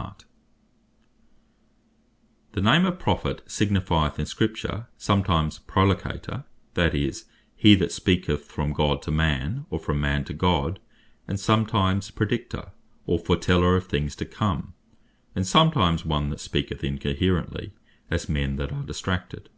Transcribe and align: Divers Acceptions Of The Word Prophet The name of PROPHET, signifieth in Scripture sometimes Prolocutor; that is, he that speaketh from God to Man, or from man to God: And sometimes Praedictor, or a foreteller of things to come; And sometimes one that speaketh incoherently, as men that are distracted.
Divers 0.00 0.14
Acceptions 2.54 2.54
Of 2.54 2.54
The 2.54 2.60
Word 2.62 2.62
Prophet 2.62 2.62
The 2.64 2.72
name 2.72 2.84
of 2.86 2.98
PROPHET, 2.98 3.42
signifieth 3.50 4.18
in 4.18 4.24
Scripture 4.24 4.86
sometimes 4.96 5.58
Prolocutor; 5.58 6.44
that 6.72 6.94
is, 6.94 7.26
he 7.54 7.74
that 7.74 7.92
speaketh 7.92 8.46
from 8.50 8.72
God 8.72 9.02
to 9.02 9.10
Man, 9.10 9.66
or 9.68 9.78
from 9.78 10.00
man 10.00 10.24
to 10.24 10.32
God: 10.32 10.80
And 11.28 11.38
sometimes 11.38 12.10
Praedictor, 12.10 12.70
or 13.04 13.18
a 13.18 13.22
foreteller 13.22 13.76
of 13.76 13.88
things 13.88 14.16
to 14.16 14.24
come; 14.24 14.72
And 15.34 15.46
sometimes 15.46 16.06
one 16.06 16.30
that 16.30 16.40
speaketh 16.40 16.82
incoherently, 16.82 17.74
as 18.10 18.26
men 18.26 18.56
that 18.56 18.72
are 18.72 18.82
distracted. 18.84 19.50